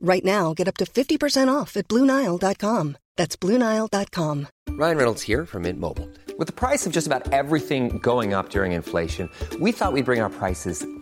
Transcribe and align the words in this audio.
Right 0.00 0.24
now, 0.24 0.54
get 0.54 0.68
up 0.68 0.76
to 0.78 0.84
50% 0.84 1.52
off 1.52 1.76
at 1.76 1.88
BlueNile.com. 1.88 2.96
That's 3.16 3.36
BlueNile.com. 3.36 4.46
Ryan 4.70 4.96
Reynolds 4.96 5.22
here 5.22 5.44
from 5.44 5.62
Mint 5.62 5.80
Mobile. 5.80 6.08
With 6.38 6.46
the 6.46 6.52
price 6.52 6.86
of 6.86 6.92
just 6.92 7.08
about 7.08 7.32
everything 7.32 7.98
going 7.98 8.32
up 8.32 8.50
during 8.50 8.72
inflation, 8.72 9.28
we 9.58 9.72
thought 9.72 9.92
we'd 9.92 10.04
bring 10.04 10.20
our 10.20 10.30
prices 10.30 10.86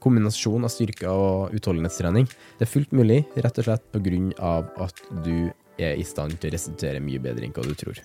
Kombinasjon 0.00 0.64
av 0.64 0.72
styrke 0.72 1.10
og 1.12 1.52
utholdenhetstrening. 1.56 2.24
Det 2.56 2.64
er 2.64 2.70
fullt 2.72 2.94
mulig, 2.96 3.18
rett 3.36 3.58
og 3.60 3.66
slett 3.66 3.84
pga. 3.92 4.64
at 4.80 5.02
du 5.24 5.50
er 5.76 5.96
i 5.96 6.04
stand 6.04 6.40
til 6.40 6.48
å 6.48 6.54
restituere 6.54 7.00
mye 7.04 7.20
bedre 7.20 7.44
enn 7.44 7.52
hva 7.52 7.64
du 7.64 7.74
tror. 7.76 8.00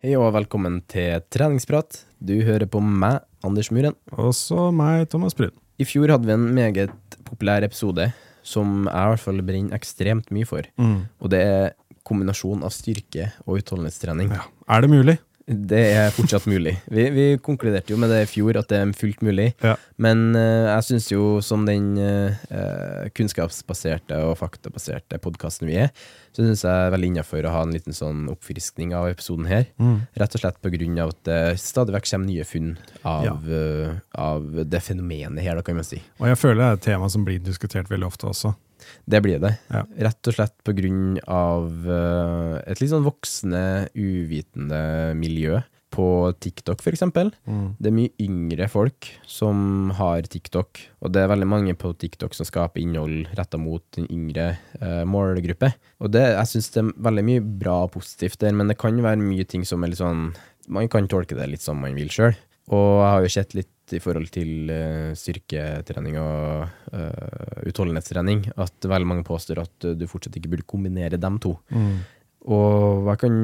Hei 0.00 0.14
og 0.16 0.32
velkommen 0.32 0.80
til 0.88 1.20
treningsprat. 1.28 2.06
Du 2.22 2.38
hører 2.46 2.64
på 2.70 2.80
meg, 2.80 3.20
Anders 3.44 3.72
Muren. 3.74 3.96
Og 4.16 4.32
så 4.38 4.70
meg, 4.72 5.10
Thomas 5.10 5.34
Brun. 5.34 5.52
I 5.76 5.84
fjor 5.84 6.08
hadde 6.14 6.24
vi 6.24 6.32
en 6.32 6.54
meget 6.54 7.18
populær 7.26 7.66
episode 7.66 8.06
som 8.46 8.86
jeg 8.86 8.94
i 8.94 9.12
hvert 9.12 9.24
fall 9.24 9.42
brenner 9.46 9.76
ekstremt 9.76 10.30
mye 10.34 10.46
for. 10.48 10.68
Og 10.78 11.32
det 11.32 11.42
er 11.42 11.74
kombinasjon 12.06 12.62
av 12.66 12.70
styrke 12.74 13.32
og 13.44 13.58
utholdenhetstrening. 13.60 14.30
Ja. 14.36 14.44
Er 14.70 14.84
det 14.84 14.90
mulig? 14.92 15.16
Det 15.46 15.78
er 15.94 16.08
fortsatt 16.10 16.48
mulig. 16.50 16.72
Vi, 16.90 17.04
vi 17.14 17.24
konkluderte 17.38 17.92
jo 17.92 18.00
med 18.02 18.10
det 18.10 18.24
i 18.24 18.30
fjor, 18.30 18.56
at 18.58 18.66
det 18.72 18.80
er 18.82 18.94
fullt 18.98 19.20
mulig. 19.22 19.52
Ja. 19.62 19.76
Men 20.02 20.32
uh, 20.34 20.72
jeg 20.72 20.86
syns 20.88 21.06
jo, 21.12 21.38
som 21.44 21.62
den 21.68 21.94
eh, 22.02 23.06
kunnskapsbaserte 23.14 24.18
og 24.26 24.34
faktabaserte 24.40 25.20
podkasten 25.22 25.70
vi 25.70 25.78
er, 25.84 25.92
så 26.34 26.42
syns 26.42 26.66
jeg 26.66 26.88
er 26.88 26.90
veldig 26.92 27.12
innafor 27.12 27.46
å 27.46 27.54
ha 27.54 27.62
en 27.64 27.72
liten 27.72 27.94
sånn 27.96 28.26
oppfriskning 28.32 28.90
av 28.98 29.06
episoden 29.12 29.46
her. 29.48 29.68
Rett 30.18 30.34
og 30.36 30.42
slett 30.42 30.58
på 30.60 30.72
grunn 30.74 30.98
av 31.00 31.14
at 31.14 31.22
det 31.28 31.40
stadig 31.62 31.94
vekk 31.94 32.10
kommer 32.10 32.28
nye 32.28 32.44
funn 32.48 32.74
av, 33.06 33.46
eh, 33.46 33.94
av 34.18 34.50
det 34.66 34.82
fenomenet 34.82 35.46
her, 35.46 35.56
da 35.56 35.64
kan 35.64 35.78
man 35.78 35.86
si. 35.86 36.02
Og 36.18 36.26
jeg 36.32 36.42
føler 36.42 36.60
det 36.64 36.68
er 36.68 36.80
et 36.80 36.88
tema 36.90 37.08
som 37.12 37.24
blir 37.24 37.38
diskutert 37.38 37.88
veldig 37.92 38.10
ofte 38.10 38.28
også. 38.34 38.56
Det 39.04 39.22
blir 39.24 39.40
det. 39.42 39.54
Ja. 39.72 39.84
Rett 40.08 40.30
og 40.30 40.36
slett 40.36 40.56
på 40.66 40.74
grunn 40.76 41.16
av 41.26 41.86
eh, 41.86 42.58
et 42.70 42.82
litt 42.82 42.92
sånn 42.92 43.06
voksende, 43.06 43.62
uvitende 43.94 45.14
miljø 45.18 45.62
på 45.96 46.06
TikTok, 46.42 46.82
for 46.84 46.92
eksempel. 46.92 47.30
Det 47.80 47.88
er 47.88 47.94
mye 47.94 48.12
yngre 48.20 48.66
folk 48.68 49.08
som 49.30 49.92
har 49.96 50.26
TikTok, 50.28 50.80
og 51.00 51.12
det 51.14 51.22
er 51.22 51.30
veldig 51.30 51.48
mange 51.48 51.76
på 51.78 51.92
TikTok 51.96 52.34
som 52.36 52.48
skaper 52.48 52.82
innhold 52.82 53.30
retta 53.38 53.60
mot 53.60 53.84
den 53.96 54.08
yngre 54.12 54.48
eh, 54.80 55.04
målgruppe. 55.08 55.70
Og 56.02 56.12
det, 56.12 56.26
jeg 56.34 56.52
syns 56.52 56.72
det 56.74 56.82
er 56.82 56.92
veldig 57.08 57.24
mye 57.30 57.46
bra 57.62 57.78
og 57.86 57.94
positivt 57.96 58.40
der, 58.42 58.56
men 58.56 58.72
det 58.72 58.78
kan 58.82 58.98
være 58.98 59.22
mye 59.22 59.46
ting 59.48 59.64
som 59.68 59.84
er 59.84 59.94
litt 59.94 60.02
sånn 60.02 60.28
Man 60.66 60.88
kan 60.90 61.06
tolke 61.06 61.36
det 61.38 61.44
litt 61.46 61.62
som 61.62 61.78
man 61.78 61.94
vil 61.94 62.10
sjøl. 62.10 62.34
Og 62.74 62.88
jeg 62.98 63.10
har 63.12 63.22
jo 63.22 63.28
sett 63.30 63.52
litt 63.54 63.70
i 63.94 64.00
forhold 64.02 64.30
til 64.34 64.70
eh, 64.72 65.12
styrketrening 65.14 66.16
og 66.18 66.66
uh, 66.90 67.60
utholdenhetstrening, 67.68 68.46
at 68.58 68.88
veldig 68.90 69.08
mange 69.12 69.26
påstår 69.26 69.62
at 69.62 69.88
du 69.94 70.06
fortsatt 70.10 70.38
ikke 70.40 70.50
burde 70.56 70.66
kombinere 70.66 71.20
dem 71.20 71.38
to. 71.42 71.54
Og 72.46 73.06
jeg 73.12 73.22
kan 73.22 73.38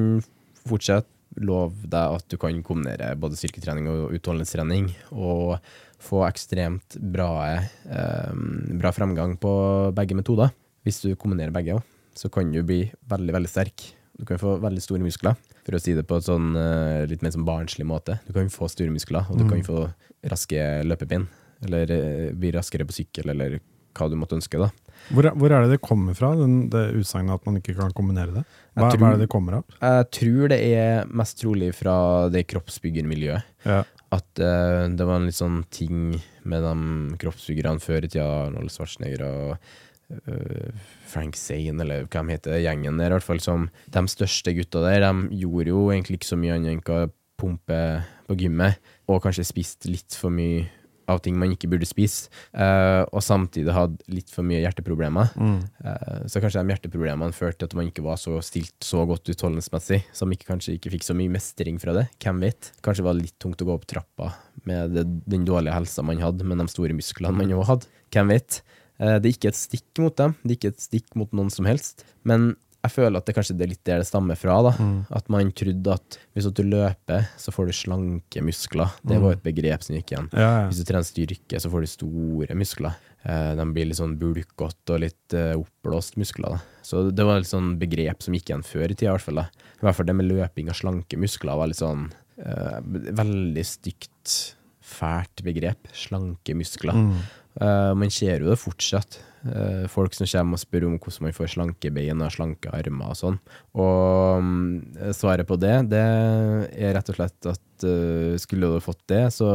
fortsatt 0.66 1.08
love 1.42 1.88
deg 1.88 2.18
at 2.18 2.26
du 2.28 2.36
kan 2.40 2.58
kombinere 2.66 3.14
både 3.18 3.38
styrketrening 3.38 3.88
og 3.92 4.18
utholdenhetstrening, 4.18 4.90
og 5.14 5.56
få 6.02 6.24
ekstremt 6.26 6.98
bra, 7.14 7.30
eh, 7.54 8.34
bra 8.82 8.90
fremgang 8.94 9.38
på 9.38 9.54
begge 9.94 10.18
metoder. 10.18 10.50
Hvis 10.82 11.04
du 11.04 11.14
kombinerer 11.14 11.54
begge 11.54 11.78
så 12.14 12.28
kan 12.32 12.52
du 12.52 12.60
bli 12.66 12.84
veldig, 13.08 13.34
veldig 13.38 13.50
sterk. 13.50 13.84
Du 14.18 14.26
kan 14.28 14.40
få 14.40 14.58
veldig 14.62 14.82
store 14.84 15.04
muskler, 15.04 15.36
for 15.62 15.76
å 15.78 15.80
si 15.82 15.94
det 15.94 16.02
på 16.08 16.16
en 16.18 16.24
sånn 16.26 16.48
eh, 16.58 17.04
litt 17.10 17.22
mer 17.22 17.34
sånn 17.34 17.46
barnslig 17.46 17.86
måte. 17.86 18.18
Du 18.26 18.32
kan 18.34 18.48
få 18.50 18.68
store 18.70 18.90
muskler, 18.94 19.28
og 19.30 19.38
du 19.38 19.44
kan 19.50 19.62
få 19.66 19.84
raske 20.32 20.64
løpepinn. 20.86 21.28
eller 21.62 21.90
eh, 21.94 22.32
bli 22.34 22.50
raskere 22.54 22.84
på 22.88 22.96
sykkel, 22.96 23.30
eller 23.30 23.60
hva 23.94 24.08
du 24.10 24.16
måtte 24.16 24.34
ønske, 24.34 24.58
da. 24.58 24.70
Hvor, 25.12 25.26
hvor 25.38 25.52
er 25.52 25.62
det 25.66 25.74
det 25.76 25.82
kommer 25.84 26.14
fra, 26.16 26.32
den, 26.38 26.68
det 26.72 26.80
utsagnet 26.98 27.34
at 27.36 27.46
man 27.46 27.58
ikke 27.60 27.74
kan 27.76 27.92
kombinere 27.94 28.32
det? 28.40 28.42
Hva, 28.74 28.88
tror- 28.90 28.98
hva 29.02 29.10
er 29.12 29.18
det 29.18 29.26
det 29.26 29.30
kommer 29.34 29.58
av? 29.60 29.76
Jeg 29.82 30.06
tror 30.18 30.48
det 30.52 30.58
er 30.64 31.06
mest 31.12 31.38
trolig 31.42 31.70
fra 31.76 31.94
det 32.32 32.46
kroppsbyggermiljøet. 32.50 33.42
Ja. 33.68 33.82
At 34.12 34.42
uh, 34.42 34.88
det 34.92 35.06
var 35.08 35.20
en 35.20 35.28
litt 35.28 35.38
sånn 35.38 35.62
ting 35.72 36.16
med 36.44 36.64
de 36.66 37.16
kroppsbyggerne 37.22 37.80
før 37.80 38.04
i 38.04 38.10
tida, 38.12 38.26
Arnold 38.48 38.72
Schwarzenegger 38.74 39.22
og 39.28 39.72
Frank 41.08 41.38
Zane, 41.38 41.80
eller 41.84 42.06
hva 42.06 42.22
de 42.22 42.36
heter, 42.36 42.60
gjengen 42.62 43.00
der 43.00 43.12
i 43.12 43.16
hvert 43.16 43.26
fall, 43.26 43.42
som 43.42 43.68
de 43.92 44.04
største 44.10 44.54
gutta 44.56 44.84
der, 44.84 45.06
de 45.06 45.40
gjorde 45.42 45.72
jo 45.72 45.88
egentlig 45.90 46.20
ikke 46.20 46.32
så 46.32 46.40
mye 46.40 46.58
annet 46.58 46.76
enn 46.76 46.84
å 46.92 47.08
pumpe 47.42 47.80
på 48.28 48.38
gymmet, 48.38 48.78
og 49.10 49.22
kanskje 49.24 49.48
spiste 49.48 49.90
litt 49.90 50.14
for 50.16 50.32
mye 50.34 50.68
av 51.10 51.20
ting 51.22 51.36
man 51.38 51.52
ikke 51.54 51.70
burde 51.70 51.86
spise, 51.88 52.30
uh, 52.54 53.02
og 53.10 53.22
samtidig 53.24 53.74
hadde 53.74 54.12
litt 54.12 54.30
for 54.32 54.46
mye 54.46 54.60
hjerteproblemer. 54.62 55.32
Eh, 55.82 56.26
så 56.30 56.42
kanskje 56.42 56.62
de 56.62 56.74
hjerteproblemene 56.74 57.36
førte 57.36 57.62
til 57.62 57.70
at 57.70 57.76
man 57.78 57.88
ikke 57.90 58.04
var 58.06 58.20
så 58.20 58.38
stilt 58.44 58.76
så 58.86 59.02
godt 59.08 59.28
utholdenhetsmessig, 59.32 60.02
så 60.14 60.28
man 60.28 60.36
ikke, 60.38 60.48
kanskje 60.52 60.76
ikke 60.78 60.94
fikk 60.94 61.08
så 61.08 61.16
mye 61.18 61.32
mestring 61.34 61.80
fra 61.82 61.96
det. 61.96 62.06
Hvem 62.22 62.42
vet? 62.46 62.70
Kanskje 62.86 63.06
var 63.06 63.18
det 63.18 63.26
litt 63.26 63.38
tungt 63.42 63.62
å 63.64 63.68
gå 63.68 63.76
opp 63.76 63.88
trappa 63.90 64.32
med 64.68 64.94
det, 64.96 65.06
den 65.30 65.46
dårlige 65.48 65.74
helsa 65.76 66.06
man 66.06 66.22
hadde, 66.22 66.46
men 66.46 66.62
de 66.62 66.68
store 66.70 66.96
musklene 66.96 67.34
man 67.36 67.56
òg 67.58 67.66
hadde. 67.72 67.90
Hvem 68.14 68.32
vet? 68.36 68.62
Eh, 69.00 69.16
det 69.18 69.30
er 69.30 69.36
ikke 69.36 69.52
et 69.52 69.60
stikk 69.60 70.02
mot 70.02 70.16
dem, 70.18 70.36
det 70.42 70.54
er 70.56 70.60
ikke 70.60 70.74
et 70.74 70.84
stikk 70.84 71.16
mot 71.18 71.32
noen 71.36 71.52
som 71.52 71.68
helst, 71.68 72.06
men 72.28 72.52
jeg 72.82 72.96
føler 72.96 73.20
at 73.20 73.28
det 73.28 73.34
kanskje 73.36 73.54
det 73.54 73.62
er 73.62 73.70
litt 73.70 73.84
der 73.86 74.00
det 74.02 74.08
stammer 74.08 74.38
fra. 74.38 74.56
da. 74.66 74.72
At 75.14 75.28
man 75.30 75.52
trodde 75.54 75.92
at 75.94 76.16
hvis 76.34 76.48
du 76.50 76.64
løper, 76.66 77.28
så 77.38 77.54
får 77.54 77.68
du 77.70 77.76
slanke 77.78 78.42
muskler. 78.42 78.90
Det 79.06 79.20
var 79.22 79.36
et 79.36 79.44
begrep 79.44 79.84
som 79.86 79.94
gikk 79.94 80.10
igjen. 80.10 80.26
Ja, 80.34 80.48
ja. 80.48 80.64
Hvis 80.66 80.80
du 80.82 80.88
trener 80.88 81.06
styrke, 81.06 81.60
så 81.62 81.70
får 81.70 81.84
du 81.84 81.90
store 81.92 82.56
muskler. 82.58 82.96
Eh, 83.22 83.52
de 83.54 83.66
blir 83.70 83.86
litt 83.86 84.00
sånn 84.00 84.16
bulkete 84.18 84.96
og 84.96 85.02
litt 85.04 85.36
eh, 85.38 85.52
oppblåst 85.54 86.18
muskler. 86.18 86.56
Da. 86.56 86.80
Så 86.82 87.04
det 87.14 87.26
var 87.28 87.38
et 87.38 87.50
sånn 87.50 87.76
begrep 87.78 88.24
som 88.26 88.34
gikk 88.34 88.50
igjen 88.50 88.66
før 88.66 88.88
i 88.88 88.96
tida, 88.96 89.12
i 89.12 89.14
hvert 89.14 89.28
fall. 89.28 89.44
Da. 89.44 89.68
I 89.78 89.86
hvert 89.86 90.00
fall 90.00 90.10
det 90.10 90.18
med 90.18 90.30
løping 90.32 90.72
av 90.72 90.80
slanke 90.80 91.20
muskler 91.22 91.60
var 91.62 91.70
litt 91.70 91.78
sånn 91.78 92.08
uh, 92.42 92.80
Veldig 93.22 93.64
stygt, 93.66 94.34
fælt 94.82 95.44
begrep. 95.46 95.86
Slanke 95.94 96.58
muskler. 96.58 96.98
Eh, 97.60 97.92
man 97.98 98.10
ser 98.12 98.42
jo 98.42 98.52
det 98.52 98.60
fortsatt. 98.62 99.20
Uh, 99.42 99.88
folk 99.90 100.14
som 100.14 100.28
kommer 100.30 100.54
og 100.54 100.60
spør 100.62 100.84
om 100.86 100.92
hvordan 101.02 101.24
man 101.26 101.32
får 101.34 101.48
slanke 101.56 101.90
bein 101.90 102.20
og 102.22 102.30
slanke 102.30 102.70
armer 102.70 103.10
og 103.10 103.16
sånn. 103.18 103.38
Og 103.74 104.38
um, 104.38 104.52
svaret 105.10 105.48
på 105.48 105.56
det, 105.58 105.72
det 105.90 106.02
er 106.78 106.94
rett 106.94 107.10
og 107.10 107.18
slett 107.18 107.48
at 107.50 107.86
uh, 107.88 108.38
skulle 108.38 108.70
du 108.70 108.78
fått 108.84 109.00
det, 109.10 109.24
så 109.34 109.48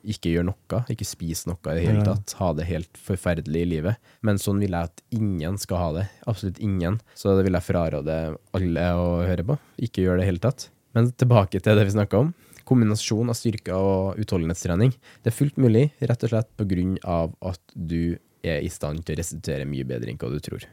ikke 0.00 0.32
gjør 0.32 0.48
noe. 0.48 0.80
Ikke 0.88 1.04
spis 1.04 1.44
noe 1.50 1.60
i 1.68 1.76
det 1.76 1.84
hele 1.84 2.06
tatt. 2.06 2.32
Ha 2.40 2.48
det 2.56 2.68
helt 2.70 3.02
forferdelig 3.10 3.66
i 3.66 3.70
livet. 3.74 4.08
Men 4.24 4.40
sånn 4.40 4.62
vil 4.64 4.72
jeg 4.72 4.88
at 4.88 5.04
ingen 5.12 5.60
skal 5.60 5.82
ha 5.82 5.90
det. 5.98 6.06
Absolutt 6.24 6.62
ingen. 6.64 6.96
Så 7.12 7.36
det 7.36 7.44
vil 7.44 7.60
jeg 7.60 7.68
fraråde 7.68 8.18
alle 8.56 8.88
å 8.96 9.20
høre 9.20 9.44
på. 9.52 9.60
Ikke 9.84 10.06
gjør 10.06 10.16
det 10.16 10.24
i 10.24 10.24
det 10.24 10.32
hele 10.32 10.44
tatt. 10.48 10.70
Men 10.96 11.12
tilbake 11.12 11.60
til 11.60 11.76
det 11.76 11.84
vi 11.84 11.92
snakka 11.92 12.24
om. 12.24 12.32
Kombinasjon 12.66 13.30
av 13.30 13.38
styrke 13.38 13.74
og 13.74 14.20
utholdenhetstrening. 14.22 14.94
Det 15.22 15.30
er 15.30 15.36
fullt 15.36 15.58
mulig, 15.62 15.88
rett 16.02 16.26
og 16.26 16.32
slett 16.32 17.04
av 17.06 17.36
at 17.46 17.62
du 17.74 18.16
er 18.46 18.62
i 18.62 18.70
stand 18.70 19.02
til 19.04 19.16
å 19.16 19.18
restituere 19.20 19.66
mye 19.68 19.86
bedre 19.86 20.12
enn 20.12 20.18
hva 20.20 20.30
du 20.30 20.38
tror. 20.42 20.66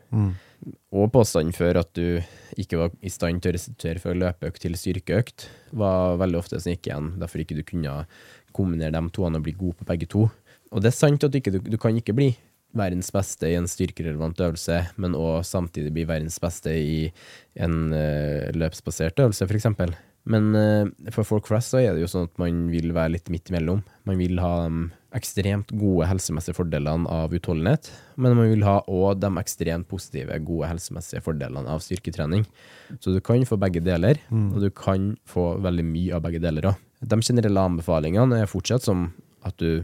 Og 0.93 1.11
påstanden 1.13 1.55
før 1.55 1.81
at 1.81 1.91
du 1.97 2.21
ikke 2.59 2.79
var 2.79 2.93
i 3.01 3.11
stand 3.13 3.41
til 3.41 3.53
å 3.53 3.57
restituere 3.57 4.01
fra 4.03 4.13
løpeøkt 4.13 4.61
til 4.65 4.77
styrkeøkt, 4.77 5.47
var 5.71 6.17
veldig 6.21 6.39
ofte 6.39 6.61
som 6.61 6.73
gikk 6.73 6.89
igjen, 6.89 7.13
derfor 7.21 7.43
ikke 7.43 7.57
du 7.57 7.63
kunne 7.67 8.03
kombinere 8.53 8.93
de 8.93 9.13
to 9.13 9.25
og 9.25 9.41
bli 9.41 9.55
god 9.57 9.79
på 9.79 9.89
begge 9.89 10.09
to. 10.09 10.27
Og 10.73 10.81
det 10.81 10.91
er 10.91 10.97
sant 10.97 11.23
at 11.25 11.33
du, 11.33 11.39
ikke, 11.39 11.53
du, 11.53 11.59
du 11.65 11.77
kan 11.81 11.95
ikke 11.97 12.15
bli 12.17 12.33
verdens 12.77 13.11
beste 13.13 13.49
i 13.49 13.57
en 13.57 13.69
styrkerelevant 13.69 14.39
øvelse, 14.43 14.79
men 15.01 15.17
òg 15.17 15.43
samtidig 15.47 15.93
bli 15.95 16.07
verdens 16.09 16.39
beste 16.41 16.73
i 16.73 16.97
en 17.61 17.93
uh, 17.93 18.49
løpsbasert 18.57 19.21
øvelse, 19.23 19.47
f.eks. 19.47 19.69
Men 20.23 20.53
uh, 20.55 21.11
for 21.11 21.27
folk 21.27 21.49
flest 21.49 21.73
så 21.73 21.81
er 21.81 21.93
det 21.93 22.03
jo 22.03 22.11
sånn 22.11 22.29
at 22.29 22.37
man 22.41 22.65
vil 22.71 22.93
være 22.95 23.17
litt 23.17 23.31
midt 23.33 23.51
imellom. 23.51 23.83
Man 24.07 24.19
vil 24.21 24.39
ha 24.41 24.53
de 24.65 24.87
ekstremt 25.13 25.69
gode 25.77 26.07
helsemessige 26.09 26.57
fordelene 26.57 27.09
av 27.11 27.33
utholdenhet, 27.37 27.91
men 28.17 28.37
man 28.39 28.49
vil 28.49 28.65
ha 28.65 28.79
òg 28.89 29.19
de 29.21 29.29
ekstremt 29.41 29.85
positive, 29.91 30.39
gode 30.47 30.71
helsemessige 30.71 31.21
fordelene 31.25 31.69
av 31.69 31.83
styrketrening. 31.85 32.47
Så 32.97 33.13
du 33.13 33.19
kan 33.21 33.45
få 33.45 33.59
begge 33.61 33.83
deler, 33.85 34.17
og 34.33 34.57
du 34.63 34.71
kan 34.73 35.11
få 35.29 35.51
veldig 35.61 35.85
mye 35.85 36.17
av 36.17 36.25
begge 36.25 36.41
deler 36.41 36.71
òg. 36.71 36.81
De 37.03 37.19
generelle 37.19 37.67
anbefalingene 37.67 38.41
er 38.41 38.49
fortsatt 38.49 38.87
som 38.87 39.11
at 39.45 39.59
du 39.59 39.83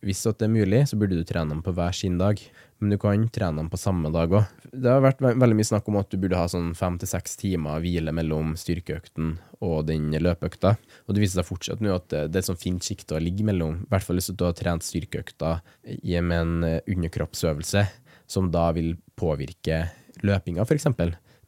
hvis 0.00 0.22
det 0.24 0.46
er 0.46 0.52
mulig, 0.52 0.82
så 0.88 0.96
burde 0.96 1.18
du 1.18 1.24
trene 1.28 1.52
dem 1.52 1.60
på 1.62 1.74
hver 1.76 1.92
sin 1.92 2.16
dag. 2.18 2.40
Men 2.80 2.94
du 2.94 2.96
kan 2.96 3.26
trene 3.28 3.60
dem 3.60 3.68
på 3.68 3.76
samme 3.76 4.08
dag 4.14 4.32
òg. 4.32 4.46
Det 4.72 4.88
har 4.88 5.02
vært 5.04 5.20
veldig 5.20 5.56
mye 5.58 5.68
snakk 5.68 5.88
om 5.92 5.98
at 6.00 6.08
du 6.08 6.16
burde 6.16 6.38
ha 6.40 6.46
sånn 6.48 6.70
fem 6.78 6.96
til 7.02 7.10
seks 7.10 7.36
timer 7.36 7.82
hvile 7.84 8.14
mellom 8.16 8.54
styrkeøkten 8.56 9.34
og 9.60 9.82
den 9.90 10.08
løpeøkta. 10.16 10.72
Og 11.04 11.12
det 11.14 11.20
viser 11.20 11.42
seg 11.42 11.48
fortsatt 11.50 11.82
nå 11.84 11.92
at 11.92 12.08
det, 12.08 12.22
er 12.32 12.40
et 12.40 12.48
sånn 12.48 12.56
fint 12.62 12.80
sjikte 12.86 13.18
å 13.18 13.20
ligge 13.20 13.44
mellom. 13.44 13.82
I 13.84 13.90
hvert 13.92 14.06
fall 14.06 14.16
hvis 14.16 14.32
du 14.32 14.44
har 14.46 14.56
trent 14.56 14.86
styrkeøkta 14.86 15.58
i- 15.84 16.16
en 16.16 16.32
underkroppsøvelse, 16.64 17.86
som 18.26 18.50
da 18.50 18.70
vil 18.72 18.94
påvirke 19.18 19.90
løpinga, 20.24 20.64
f.eks. 20.64 20.86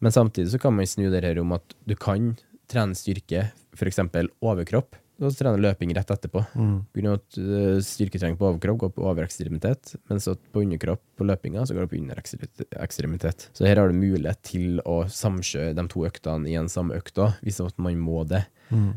Men 0.03 0.13
samtidig 0.13 0.51
så 0.53 0.61
kan 0.61 0.75
man 0.77 0.85
snu 0.87 1.09
det 1.11 1.23
her 1.25 1.41
om 1.41 1.53
at 1.57 1.75
du 1.87 1.95
kan 1.95 2.35
trene 2.69 2.97
styrke, 2.99 3.53
f.eks. 3.77 3.99
overkropp, 4.43 4.97
og 5.21 5.29
så 5.29 5.43
trene 5.43 5.61
løping 5.61 5.93
rett 5.95 6.11
etterpå. 6.15 6.41
Mm. 6.57 6.77
grunn 6.97 7.11
at 7.13 7.39
eh, 7.39 7.83
styrketrening 7.85 8.39
på 8.41 8.49
overkropp 8.49 8.81
går 8.81 8.95
på 8.97 9.05
overekstremitet, 9.11 9.95
mens 10.11 10.27
på 10.27 10.65
underkropp 10.65 11.03
på 11.19 11.27
løpinga 11.29 11.67
så 11.69 11.77
går 11.77 11.87
det 11.87 11.93
på 11.93 12.01
underekstremitet. 12.01 13.49
Så 13.53 13.69
her 13.69 13.79
har 13.79 13.93
du 13.93 13.99
mulighet 13.99 14.41
til 14.49 14.81
å 14.89 15.03
samkjøre 15.11 15.77
de 15.79 15.87
to 15.93 16.07
øktene 16.09 16.51
i 16.51 16.57
en 16.59 16.71
samme 16.73 16.97
økt 16.99 17.21
hvis 17.43 17.61
man 17.77 18.01
må 18.01 18.25
det. 18.25 18.45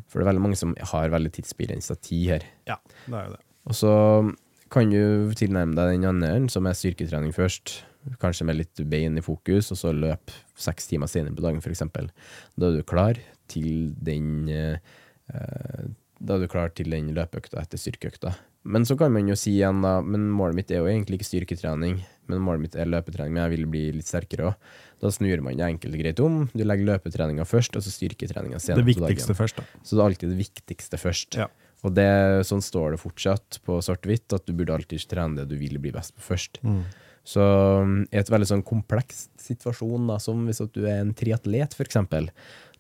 For 0.08 0.22
det 0.22 0.24
er 0.24 0.30
veldig 0.32 0.46
mange 0.46 0.60
som 0.60 0.72
har 0.92 1.12
veldig 1.12 1.34
tidsbegrensa 1.36 1.98
tid 2.00 2.30
her. 2.32 2.48
Ja, 2.70 2.78
det 3.06 3.18
er 3.20 3.28
jo 3.28 3.36
det. 3.36 3.42
Og 3.66 3.76
så 3.76 3.94
kan 4.72 4.92
du 4.92 5.34
tilnærme 5.38 5.76
deg 5.78 5.94
den 5.94 6.08
andre, 6.10 6.50
som 6.52 6.68
er 6.68 6.78
styrketrening 6.78 7.36
først. 7.36 7.82
Kanskje 8.22 8.46
med 8.46 8.60
litt 8.60 8.82
bein 8.90 9.18
i 9.18 9.24
fokus, 9.26 9.72
og 9.74 9.80
så 9.80 9.94
løp 9.96 10.34
seks 10.62 10.90
timer 10.92 11.10
senere 11.10 11.36
på 11.36 11.46
dagen, 11.46 11.62
f.eks. 11.62 11.84
Da 12.56 12.70
er 12.70 12.80
du 12.80 12.84
klar 12.86 13.20
til 13.52 13.94
den 14.06 14.50
eh, 14.50 14.78
eh, 15.34 15.86
Da 16.20 16.36
er 16.38 16.46
du 16.46 16.52
klar 16.52 16.72
til 16.76 16.94
den 16.94 17.12
løpeøkta 17.16 17.60
etter 17.62 17.80
styrkeøkta. 17.82 18.36
Men 18.66 18.86
så 18.88 18.96
kan 18.98 19.12
man 19.14 19.28
jo 19.30 19.36
si 19.38 19.60
igjen, 19.60 19.84
da, 19.86 20.00
men 20.02 20.26
målet 20.34 20.58
mitt 20.58 20.72
er 20.74 20.80
jo 20.82 20.88
egentlig 20.90 21.20
ikke 21.20 21.28
styrketrening, 21.28 22.00
men 22.32 22.42
målet 22.42 22.64
mitt 22.64 22.78
er 22.80 22.88
løpetrening, 22.90 23.36
men 23.36 23.44
jeg 23.44 23.54
vil 23.54 23.68
bli 23.70 23.84
litt 24.00 24.10
sterkere 24.10 24.48
òg. 24.50 24.72
Da 25.04 25.12
snur 25.14 25.44
man 25.46 25.60
det 25.60 25.68
enkelt 25.68 25.94
og 25.94 26.02
greit 26.02 26.22
om. 26.24 26.40
Du 26.50 26.64
legger 26.66 26.88
løpetreninga 26.88 27.46
først, 27.46 27.78
og 27.78 27.86
så 27.86 27.94
styrketreninga 27.94 28.58
senere 28.64 28.82
Det 28.82 28.88
på 28.88 29.04
dagen. 29.04 29.12
viktigste 29.12 29.36
først, 29.38 29.60
da. 29.60 29.82
Så 29.84 29.94
det 29.94 30.02
er 30.02 30.08
alltid 30.08 30.34
det 30.34 30.40
viktigste 30.40 30.98
først. 30.98 31.38
Ja. 31.44 31.50
Og 31.86 31.94
det, 31.94 32.08
sånn 32.50 32.64
står 32.66 32.96
det 32.96 33.02
fortsatt 33.04 33.60
på 33.68 33.78
svart-hvitt, 33.86 34.34
at 34.34 34.48
du 34.48 34.56
burde 34.58 34.74
alltid 34.74 35.04
trene 35.12 35.38
det 35.38 35.46
du 35.52 35.60
vil 35.60 35.78
bli 35.78 35.92
best 35.94 36.16
på 36.18 36.26
først. 36.32 36.58
Så 37.26 37.44
um, 37.82 38.00
i 38.10 38.18
et 38.18 38.30
veldig 38.30 38.48
sånn 38.50 38.66
komplekst 38.66 39.30
situasjon, 39.42 40.08
da, 40.10 40.18
som 40.22 40.42
hvis 40.48 40.64
du 40.74 40.82
er 40.88 41.04
en 41.04 41.14
triatlet 41.18 41.78
f.eks., 41.78 42.02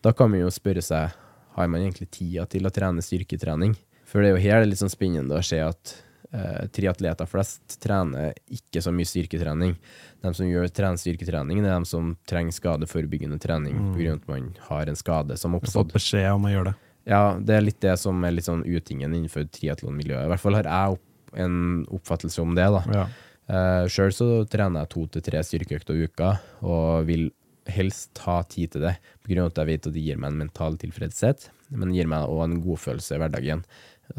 da 0.01 0.13
kan 0.13 0.29
man 0.33 0.41
jo 0.41 0.49
spørre 0.53 0.81
seg 0.85 1.13
har 1.55 1.69
man 1.71 1.83
egentlig 1.83 2.09
tida 2.13 2.45
til 2.49 2.67
å 2.67 2.73
trene 2.73 3.03
styrketrening. 3.03 3.75
For 4.05 4.21
det 4.21 4.29
er 4.31 4.35
jo 4.35 4.43
her 4.43 4.59
det 4.59 4.67
er 4.67 4.71
litt 4.73 4.81
sånn 4.81 4.93
spennende 4.93 5.37
å 5.39 5.45
se 5.45 5.59
at 5.63 5.93
eh, 6.35 6.65
triatleter 6.75 7.29
flest 7.29 7.77
trener 7.83 8.35
ikke 8.51 8.83
så 8.83 8.93
mye 8.95 9.09
styrketrening. 9.09 9.75
De 10.23 10.33
som 10.35 10.49
gjør 10.49 10.69
trener 10.73 11.01
styrketrening, 11.01 11.61
det 11.63 11.71
er 11.71 11.79
de 11.79 11.89
som 11.89 12.13
trenger 12.29 12.55
skadeforebyggende 12.55 13.39
trening 13.41 13.93
grunn 13.95 14.17
av 14.17 14.21
at 14.21 14.31
man 14.31 14.49
har 14.69 14.91
en 14.91 14.99
skade 14.99 15.37
som 15.39 15.55
har 15.55 15.63
fått 15.71 15.95
beskjed 15.95 16.31
om 16.33 16.47
å 16.47 16.53
gjøre 16.53 16.73
det. 16.73 16.77
Ja, 17.05 17.23
det 17.37 17.53
er 17.53 17.65
litt 17.65 17.81
det 17.85 17.93
som 18.01 18.23
er 18.25 18.33
litt 18.33 18.47
sånn 18.47 18.65
utingen 18.65 19.13
innenfor 19.13 19.45
triatlonmiljøet. 19.53 20.25
I 20.25 20.31
hvert 20.31 20.41
fall 20.41 20.57
har 20.57 20.69
jeg 20.69 20.97
opp, 20.97 21.05
en 21.37 21.57
oppfattelse 21.93 22.41
om 22.41 22.55
det, 22.57 22.65
da. 22.73 22.81
Ja. 22.95 23.05
Uh, 23.45 23.83
Sjøl 23.91 24.13
så 24.15 24.27
trener 24.49 24.83
jeg 24.83 24.91
to 24.95 25.03
til 25.13 25.25
tre 25.27 25.41
styrkeøkter 25.45 25.97
i 25.97 26.07
uka, 26.09 26.31
og 26.65 27.05
vil 27.09 27.27
helst 27.71 28.11
ta 28.17 28.41
tid 28.49 28.71
til 28.75 28.81
det, 28.85 28.95
på 29.23 29.31
grunn 29.31 29.45
av 29.45 29.51
at 29.53 29.61
jeg 29.63 29.69
vet 29.71 29.87
at 29.89 29.93
det 29.95 30.03
gir 30.05 30.17
meg 30.21 30.31
en 30.33 30.41
mental 30.43 30.77
tilfredshet, 30.81 31.47
men 31.71 31.89
det 31.89 31.97
gir 31.97 32.07
meg 32.11 32.27
òg 32.29 32.43
en 32.45 32.59
godfølelse 32.61 33.15
i 33.17 33.21
hverdagen. 33.23 33.63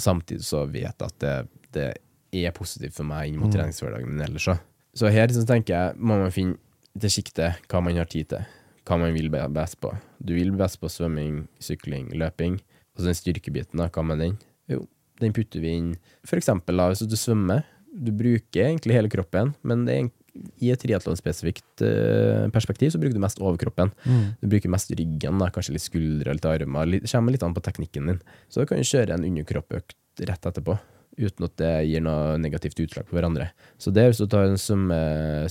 Samtidig 0.03 0.43
så 0.49 0.65
vet 0.67 0.89
jeg 0.91 1.07
at 1.07 1.19
det, 1.23 1.35
det 1.77 1.87
er 2.47 2.55
positivt 2.57 2.97
for 2.99 3.07
meg 3.07 3.29
inn 3.31 3.39
mot 3.41 3.53
treningshverdagen 3.55 4.11
min 4.11 4.25
ellers 4.27 4.49
òg. 4.51 4.59
Så 4.97 5.11
her 5.13 5.29
så 5.33 5.45
tenker 5.47 5.75
jeg 5.77 5.99
må 6.01 6.17
man 6.19 6.33
finne 6.35 6.57
til 6.99 7.13
sjiktet 7.13 7.61
hva 7.71 7.83
man 7.85 7.97
har 8.01 8.09
tid 8.11 8.31
til, 8.33 8.45
hva 8.89 8.99
man 8.99 9.13
vil 9.15 9.29
best 9.31 9.79
på. 9.83 9.93
Du 10.19 10.33
vil 10.35 10.51
best 10.57 10.81
på 10.81 10.89
svømming, 10.91 11.47
sykling, 11.61 12.11
løping, 12.17 12.59
og 12.97 13.03
så 13.03 13.11
den 13.11 13.19
styrkebiten, 13.19 13.77
da, 13.79 13.89
hva 13.93 14.03
med 14.09 14.23
den? 14.25 14.39
Jo, 14.73 14.87
den 15.21 15.33
putter 15.37 15.61
vi 15.63 15.75
inn 15.77 15.91
for 16.27 16.37
eksempel 16.41 16.77
da, 16.81 16.89
hvis 16.91 17.05
du 17.07 17.17
svømmer. 17.17 17.63
Du 17.93 18.11
bruker 18.13 18.67
egentlig 18.73 18.97
hele 18.97 19.09
kroppen, 19.13 19.55
men 19.63 19.85
det 19.87 19.95
er 19.95 20.01
en- 20.07 20.13
i 20.63 20.71
et 20.73 20.81
triatlonspesifikt 20.83 21.85
eh, 21.87 22.47
perspektiv 22.55 22.93
så 22.95 23.01
bruker 23.03 23.17
du 23.17 23.23
mest 23.23 23.41
overkroppen. 23.43 23.93
Du 24.41 24.49
bruker 24.53 24.73
mest 24.73 24.91
ryggen, 24.97 25.39
da, 25.43 25.51
kanskje 25.55 25.77
litt 25.77 25.87
skuldre 25.87 26.35
litt 26.37 26.49
armer. 26.49 26.99
Det 26.99 27.11
kommer 27.11 27.35
litt 27.35 27.47
an 27.47 27.57
på 27.57 27.63
teknikken 27.65 28.13
din. 28.13 28.21
Så 28.49 28.63
du 28.63 28.71
kan 28.71 28.83
kjøre 28.85 29.17
en 29.17 29.27
underkroppøkt 29.27 29.97
rett 30.27 30.47
etterpå, 30.49 30.79
uten 31.17 31.47
at 31.49 31.57
det 31.61 31.73
gir 31.89 32.05
noe 32.05 32.37
negativt 32.41 32.81
utslag 32.85 33.09
på 33.09 33.17
hverandre. 33.17 33.51
Så 33.81 33.93
det 33.93 34.05
er 34.05 34.13
hvis 34.13 34.21
du 34.21 34.29
tar 34.33 34.49
en 34.51 34.61
svømme, 34.61 35.01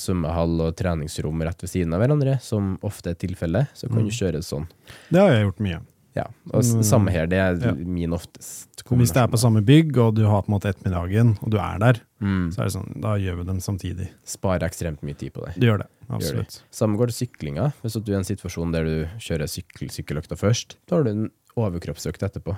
svømmehall 0.02 0.62
og 0.68 0.76
treningsrom 0.78 1.42
rett 1.46 1.66
ved 1.66 1.72
siden 1.74 1.94
av 1.98 2.02
hverandre, 2.04 2.38
som 2.42 2.76
ofte 2.86 3.14
er 3.14 3.20
tilfellet, 3.22 3.74
så 3.78 3.90
kan 3.90 4.06
du 4.06 4.14
kjøre 4.14 4.42
sånn. 4.46 4.70
Det 5.10 5.22
har 5.22 5.34
jeg 5.34 5.48
gjort 5.48 5.62
mye. 5.66 5.82
Ja, 6.16 6.24
og 6.54 6.64
s- 6.64 6.88
samme 6.88 7.12
her, 7.12 7.26
det 7.28 7.38
er 7.38 7.58
Ja. 7.60 7.74
min 7.74 8.12
oftest 8.16 8.72
Hvis 8.86 9.12
det 9.12 9.18
er 9.18 9.28
på 9.28 9.38
samme 9.38 9.62
bygg, 9.66 9.98
og 9.98 10.14
du 10.16 10.24
har 10.30 10.44
på 10.44 10.50
en 10.50 10.60
måte 10.60 10.70
ettermiddagen, 10.72 11.38
og 11.44 11.50
du 11.50 11.58
er 11.58 11.80
der, 11.80 12.00
Mm. 12.22 12.52
så 12.54 12.60
er 12.62 12.64
det 12.66 12.74
sånn, 12.74 13.02
da 13.02 13.16
gjør 13.18 13.38
vi 13.40 13.44
dem 13.44 13.58
samtidig. 13.60 14.10
Sparer 14.24 14.62
ekstremt 14.64 15.02
mye 15.04 15.18
tid 15.18 15.34
på 15.34 15.44
det. 15.46 15.56
Du 15.60 15.66
gjør 15.68 15.80
det. 15.80 15.88
Gjør 16.08 16.20
det. 16.20 16.26
Absolutt. 16.46 16.62
Samme 16.72 16.98
går 16.98 17.08
til 17.12 17.28
syklinga. 17.28 17.74
Hvis 17.84 17.94
du 18.04 18.12
er 18.12 18.16
i 18.16 18.20
en 18.20 18.24
situasjon 18.24 18.72
der 18.72 18.84
du 18.86 19.06
kjører 19.18 19.50
sykkel, 19.50 19.90
sykkeløkta 19.90 20.38
først, 20.38 20.76
da 20.88 20.96
har 20.98 21.04
du 21.04 21.10
en 21.10 21.32
overkroppsøkt 21.58 22.22
etterpå. 22.24 22.58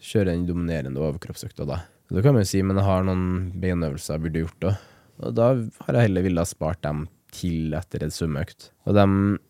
Kjører 0.00 0.24
den 0.32 0.46
dominerende 0.48 0.96
overkroppsøkta 0.98 1.66
da. 1.66 1.82
Da 2.10 2.20
kan 2.22 2.34
man 2.34 2.42
jo 2.42 2.46
si, 2.50 2.62
men 2.62 2.76
jeg 2.76 2.84
har 2.84 3.04
noen 3.04 3.52
beinøvelser 3.60 4.18
jeg 4.18 4.22
burde 4.22 4.42
gjort 4.46 4.60
da. 4.60 4.76
Og 5.22 5.34
da 5.34 5.54
har 5.54 5.94
jeg 5.94 6.08
heller 6.08 6.22
villet 6.22 6.38
ha 6.38 6.44
spart 6.44 6.80
dem 6.82 7.06
til 7.32 7.74
etter 7.76 8.04
en 8.04 8.12
svømmeøkt. 8.12 8.70
Og 8.86 8.96
de, 8.96 9.04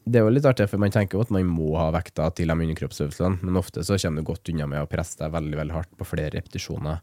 det 0.06 0.20
er 0.20 0.26
jo 0.26 0.32
litt 0.32 0.46
artig, 0.48 0.68
for 0.70 0.82
man 0.82 0.94
tenker 0.94 1.18
jo 1.18 1.24
at 1.26 1.32
man 1.34 1.48
må 1.50 1.72
ha 1.80 1.88
vekta 1.94 2.28
til 2.36 2.52
de 2.52 2.56
underkroppsøvelsene, 2.56 3.42
men 3.42 3.58
ofte 3.58 3.84
så 3.86 3.98
kommer 3.98 4.22
du 4.22 4.28
godt 4.30 4.52
unna 4.52 4.68
med 4.70 4.84
å 4.84 4.90
presse 4.90 5.18
deg 5.20 5.34
veldig, 5.34 5.56
veldig 5.62 5.76
hardt 5.76 5.96
på 5.98 6.08
flere 6.08 6.36
repetisjoner 6.36 7.02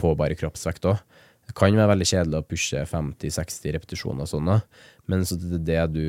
på 0.00 0.12
bare 0.18 0.36
kroppsvekt 0.38 0.90
òg. 0.90 1.00
Det 1.44 1.54
kan 1.56 1.76
være 1.76 1.92
veldig 1.92 2.08
kjedelig 2.08 2.40
å 2.40 2.46
pushe 2.48 2.84
50-60 2.88 3.74
repetisjoner 3.76 4.24
og 4.24 4.30
sånn, 4.30 4.52
men 5.12 5.24
så 5.28 5.36
det 5.40 5.58
er 5.58 5.64
det 5.68 5.86
du 5.92 6.06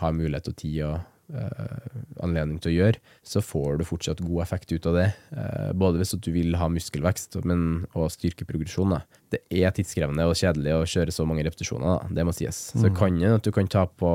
har 0.00 0.16
mulighet 0.16 0.48
og 0.48 0.56
tid 0.56 0.78
og 0.88 1.00
anledning 2.24 2.58
til 2.62 2.72
å 2.72 2.74
gjøre, 2.74 3.00
så 3.26 3.42
får 3.44 3.80
du 3.80 3.86
fortsatt 3.88 4.22
god 4.24 4.42
effekt 4.44 4.72
ut 4.72 4.86
av 4.90 4.96
det. 4.98 5.06
Eh, 5.34 5.70
både 5.78 6.00
hvis 6.00 6.14
du 6.16 6.30
vil 6.34 6.56
ha 6.60 6.68
muskelvekst 6.72 7.38
men, 7.48 7.86
og 7.94 8.10
styrkeprogresjon. 8.14 8.94
Da. 8.96 9.00
Det 9.34 9.42
er 9.62 9.74
tidskrevende 9.76 10.26
og 10.28 10.36
kjedelig 10.38 10.76
å 10.76 10.86
kjøre 10.94 11.14
så 11.14 11.26
mange 11.28 11.44
repetisjoner, 11.46 11.86
da. 11.86 12.14
det 12.18 12.26
må 12.26 12.34
sies. 12.36 12.60
Så 12.74 12.84
det 12.86 12.94
kan 12.98 13.18
det 13.20 13.32
at 13.38 13.46
du 13.46 13.52
kan 13.54 13.70
ta 13.70 13.86
på, 13.88 14.12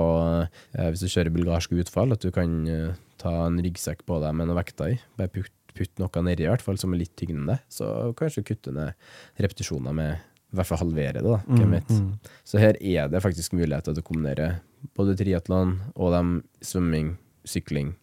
eh, 0.76 0.90
hvis 0.92 1.06
du 1.06 1.12
kjører 1.12 1.34
bulgarske 1.36 1.82
utfall, 1.82 2.16
at 2.16 2.26
du 2.26 2.32
kan 2.36 2.62
eh, 2.70 2.96
ta 3.22 3.36
en 3.48 3.62
ryggsekk 3.64 4.06
på 4.08 4.22
deg 4.24 4.38
med 4.38 4.50
noen 4.50 4.62
vekter 4.62 4.96
i. 4.96 5.02
Bare 5.20 5.34
putt, 5.34 5.54
putt 5.76 6.02
noe 6.02 6.26
nedi, 6.26 6.46
i 6.46 6.52
hvert 6.52 6.64
fall, 6.64 6.80
som 6.82 6.94
er 6.96 7.04
litt 7.04 7.16
tyngende. 7.20 7.60
Så 7.72 7.90
kanskje 8.20 8.46
kutte 8.48 8.76
ned 8.76 8.96
repetisjoner 9.42 9.96
med 9.96 10.32
i 10.56 10.60
hvert 10.62 10.72
fall 10.72 10.82
halvere 10.86 11.20
det, 11.20 11.24
da. 11.28 11.40
mm, 11.46 12.02
mm. 12.02 12.12
Så 12.48 12.60
her 12.64 12.80
er 12.82 13.10
det 13.12 13.22
faktisk 13.24 13.54
muligheter 13.60 13.94
til 13.94 14.02
å 14.04 14.08
kombinere 14.08 14.50
både 14.96 15.16
triatlon 15.20 15.76
og 15.96 16.14
de 16.16 16.24
svømming, 16.66 17.18
sykling, 17.46 17.96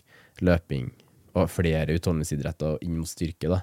løping 0.42 0.90
og 1.32 1.47
flere 1.49 1.94
utholdenhetsidretter 1.97 2.82
inn 2.85 2.99
mot 3.00 3.09
styrke. 3.09 3.49
Da. 3.49 3.62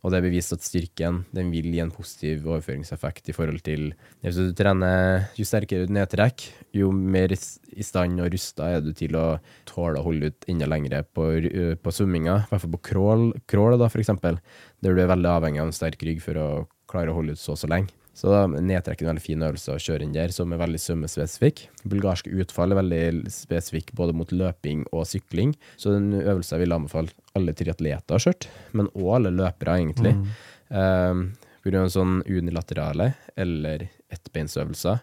Og 0.00 0.06
det 0.10 0.16
er 0.16 0.24
bevist 0.24 0.54
at 0.54 0.62
styrken 0.64 1.18
den 1.36 1.50
vil 1.52 1.66
gi 1.68 1.82
en 1.82 1.90
positiv 1.92 2.46
overføringseffekt 2.48 3.28
i 3.28 3.34
forhold 3.36 3.60
til 3.66 3.90
Hvis 4.24 4.38
du 4.40 4.54
trener, 4.56 5.26
Jo 5.36 5.44
sterkere 5.44 5.84
du 5.84 5.92
nedtrekk, 5.92 6.46
jo 6.72 6.88
mer 6.96 7.28
i 7.36 7.84
stand 7.84 8.22
og 8.24 8.32
rusta 8.32 8.70
er 8.72 8.80
du 8.80 8.94
til 8.96 9.12
å 9.20 9.38
tåle 9.68 10.00
å 10.00 10.06
holde 10.06 10.32
ut 10.32 10.48
enda 10.48 10.64
lengre 10.70 11.02
på, 11.04 11.28
ru- 11.44 11.76
på 11.76 11.92
svømminga, 11.92 12.38
i 12.46 12.48
hvert 12.54 12.64
fall 12.64 12.74
på 12.78 12.82
crawl, 12.88 13.26
crawl 13.46 13.76
da, 13.76 13.90
for 13.92 14.00
eksempel, 14.00 14.40
der 14.80 14.96
du 14.96 15.02
er 15.04 15.12
veldig 15.12 15.28
avhengig 15.36 15.60
av 15.60 15.68
en 15.68 15.76
sterk 15.76 16.00
rygg 16.08 16.22
for 16.24 16.40
å 16.40 16.48
klare 16.88 17.12
å 17.12 17.18
holde 17.20 17.36
ut 17.36 17.42
så 17.42 17.52
og 17.52 17.60
så 17.60 17.68
lenge. 17.68 17.92
Så 18.16 18.32
da, 18.32 18.42
nedtrekk 18.50 19.04
en 19.04 19.12
veldig 19.12 19.22
fin 19.22 19.44
øvelse 19.46 19.74
å 19.76 19.80
kjøre 19.80 20.04
inn 20.04 20.14
der, 20.14 20.32
som 20.34 20.50
er 20.52 20.60
veldig 20.60 20.80
svømmespesifikk. 20.82 21.62
Bulgarske 21.88 22.32
utfall 22.42 22.74
er 22.74 22.80
veldig 22.80 23.30
spesifikk 23.32 23.94
både 23.96 24.16
mot 24.18 24.34
løping 24.34 24.82
og 24.90 25.06
sykling, 25.08 25.54
så 25.80 25.94
den 25.94 26.12
øvelsen 26.18 26.56
jeg 26.56 26.66
vil 26.66 26.76
anbefale 26.76 27.14
alle 27.38 27.54
triatleter 27.56 28.18
å 28.18 28.24
kjøre, 28.26 28.50
men 28.76 28.90
òg 28.92 29.14
alle 29.20 29.32
løpere, 29.38 29.78
egentlig. 29.78 30.16
Um, 30.68 31.30
på 31.60 31.70
grunn 31.70 31.86
av 31.86 31.92
sånn 31.92 32.20
unilaterale 32.26 33.12
eller 33.38 33.88
ettbeinsøvelser. 34.12 35.02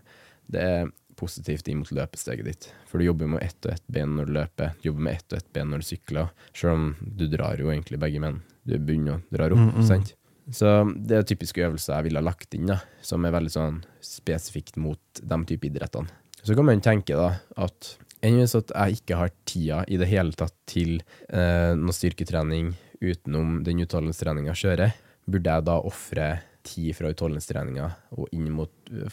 Det 0.50 0.64
er 0.64 0.92
positivt 1.18 1.68
inn 1.70 1.82
mot 1.82 1.92
løpesteget 1.94 2.46
ditt, 2.46 2.70
for 2.90 3.02
du 3.02 3.08
jobber 3.08 3.30
med 3.34 3.44
ett 3.46 3.66
og 3.66 3.74
ett 3.74 3.86
ben 3.90 4.14
når 4.18 4.30
du 4.30 4.36
løper, 4.38 4.76
du 4.82 4.90
jobber 4.92 5.08
med 5.08 5.18
ett 5.18 5.34
og 5.34 5.40
ett 5.40 5.50
ben 5.54 5.72
når 5.74 5.82
du 5.82 5.88
sykler, 5.90 6.32
selv 6.54 6.74
om 6.76 6.88
du 7.02 7.26
drar 7.32 7.62
jo 7.62 7.72
egentlig 7.74 8.00
begge 8.02 8.22
menn. 8.22 8.42
Du 8.68 8.76
begynner 8.78 9.18
å 9.18 9.22
dra 9.34 9.48
opp, 9.56 9.82
sant? 9.88 10.14
Så 10.54 10.72
det 10.96 11.18
er 11.18 11.28
typiske 11.28 11.64
øvelser 11.66 11.98
jeg 11.98 12.08
ville 12.08 12.22
ha 12.22 12.28
lagt 12.28 12.56
inn, 12.56 12.70
da, 12.72 12.80
som 13.04 13.26
er 13.28 13.36
veldig 13.36 13.52
sånn 13.52 13.82
spesifikt 14.04 14.80
mot 14.80 15.22
de 15.22 15.40
type 15.50 15.68
idrettene. 15.68 16.12
Så 16.40 16.56
kan 16.56 16.68
man 16.68 16.84
tenke 16.84 17.18
da 17.18 17.34
at 17.60 17.96
enn 18.24 18.40
hvis 18.40 18.56
jeg 18.56 19.00
ikke 19.00 19.18
har 19.20 19.34
tida 19.50 19.82
i 19.92 19.98
det 20.00 20.08
hele 20.10 20.36
tatt 20.38 20.56
til 20.70 21.02
eh, 21.28 21.74
noe 21.78 21.96
styrketrening 21.96 22.72
utenom 23.04 23.60
den 23.66 23.84
utholdenhetstreninga 23.84 24.54
jeg 24.54 24.62
kjører, 24.64 24.96
burde 25.28 25.58
jeg 25.58 25.68
da 25.68 25.76
ofre 25.86 26.30
tid 26.68 26.96
fra 26.98 27.12
utholdenhetstreninga 27.12 27.90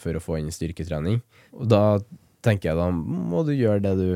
for 0.01 0.17
å 0.17 0.23
få 0.23 0.39
inn 0.39 0.53
styrketrening? 0.53 1.19
Og 1.55 1.67
da 1.69 1.83
tenker 2.45 2.71
jeg 2.71 2.79
da 2.79 2.89
må 2.93 3.43
du 3.45 3.53
gjøre 3.55 3.83
det 3.83 3.93
du 3.99 4.09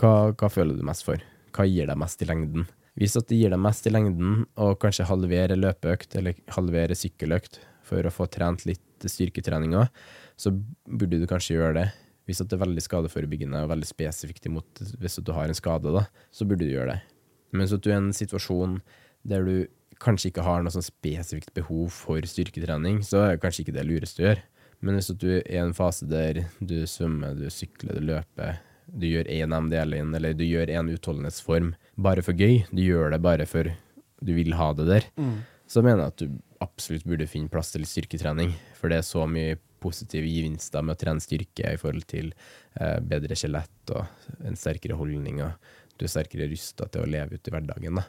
hva, 0.00 0.32
hva 0.32 0.50
føler 0.50 0.78
du 0.78 0.86
mest 0.86 1.04
for? 1.06 1.20
Hva 1.54 1.66
gir 1.68 1.90
deg 1.90 2.00
mest 2.00 2.22
i 2.24 2.28
lengden? 2.28 2.66
Hvis 3.00 3.16
at 3.18 3.26
det 3.30 3.40
gir 3.40 3.50
deg 3.50 3.62
mest 3.62 3.86
i 3.88 3.92
lengden, 3.92 4.44
og 4.60 4.78
kanskje 4.82 5.08
halvere 5.08 5.58
løpeøkt 5.58 6.14
eller 6.20 6.38
halvere 6.54 6.96
sykkeløkt 6.98 7.58
for 7.84 8.06
å 8.06 8.12
få 8.14 8.28
trent 8.30 8.64
litt 8.68 9.06
styrketreninga, 9.10 9.88
så 10.38 10.52
burde 10.86 11.18
du 11.20 11.26
kanskje 11.30 11.58
gjøre 11.58 11.78
det. 11.80 11.88
Hvis 12.24 12.40
at 12.40 12.48
det 12.48 12.56
er 12.56 12.64
veldig 12.64 12.84
skadeforebyggende 12.84 13.64
og 13.64 13.72
veldig 13.74 13.88
spesifikt 13.88 14.46
imot 14.48 14.80
hvis 15.02 15.18
du 15.20 15.32
har 15.36 15.50
en 15.50 15.58
skade, 15.58 15.90
da, 15.92 16.06
så 16.32 16.46
burde 16.48 16.64
du 16.64 16.72
gjøre 16.72 16.94
det. 16.94 17.00
Men 17.52 17.68
at 17.68 17.82
du 17.84 17.90
er 17.90 17.98
i 17.98 18.00
en 18.00 18.14
situasjon 18.16 18.78
der 19.28 19.44
du 19.44 19.56
kanskje 20.02 20.30
ikke 20.30 20.44
har 20.46 20.64
noe 20.64 20.74
sånn 20.74 20.86
spesifikt 20.86 21.52
behov 21.56 21.92
for 21.94 22.24
styrketrening, 22.26 23.02
så 23.06 23.20
er 23.22 23.34
det 23.34 23.42
kanskje 23.44 23.66
ikke 23.66 23.76
det 23.76 23.86
lureste 23.88 24.22
å 24.22 24.26
gjøre. 24.28 24.46
Men 24.84 24.98
hvis 24.98 25.12
du 25.16 25.28
er 25.36 25.44
i 25.48 25.60
en 25.60 25.74
fase 25.76 26.08
der 26.08 26.44
du 26.60 26.76
svømmer, 26.88 27.36
du 27.38 27.46
sykler, 27.52 27.96
du 27.96 28.08
løper, 28.08 28.58
du 28.88 29.06
gjør 29.08 29.28
én 29.32 29.54
MDL-in, 29.54 30.14
eller 30.14 30.34
du 30.36 30.44
gjør 30.44 30.66
én 30.74 30.90
utholdenhetsform 30.92 31.74
bare 31.96 32.22
for 32.22 32.32
gøy, 32.36 32.64
du 32.70 32.82
gjør 32.82 33.10
det 33.14 33.22
bare 33.24 33.46
for 33.46 33.70
du 34.24 34.32
vil 34.34 34.54
ha 34.56 34.72
det 34.76 34.86
der, 34.88 35.06
så 35.68 35.82
mener 35.82 36.04
jeg 36.04 36.12
at 36.12 36.22
du 36.24 36.40
absolutt 36.64 37.04
burde 37.04 37.26
finne 37.28 37.48
plass 37.52 37.72
til 37.74 37.84
styrketrening. 37.84 38.54
For 38.78 38.88
det 38.88 38.98
er 39.02 39.06
så 39.06 39.26
mye 39.28 39.56
positive 39.84 40.24
gevinster 40.24 40.80
med 40.84 40.96
å 40.96 41.00
trene 41.00 41.20
styrke 41.20 41.74
i 41.74 41.76
forhold 41.80 42.06
til 42.08 42.30
eh, 42.80 43.00
bedre 43.04 43.36
skjelett 43.36 43.92
og 43.92 44.06
en 44.48 44.56
sterkere 44.56 44.96
holdning, 44.96 45.42
og 45.44 45.52
du 45.98 46.06
er 46.06 46.12
sterkere 46.14 46.48
rusta 46.50 46.88
til 46.88 47.04
å 47.04 47.10
leve 47.10 47.36
ut 47.36 47.48
i 47.48 47.52
hverdagen. 47.52 48.00
Da. 48.00 48.04